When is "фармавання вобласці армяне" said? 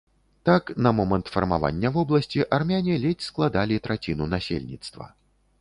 1.35-2.97